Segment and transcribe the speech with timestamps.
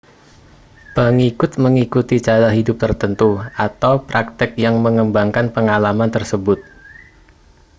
[0.97, 3.29] pengikut mengikuti cara hidup tertentu
[3.67, 6.59] atau praktik yang mengembangkan pengalaman tersebut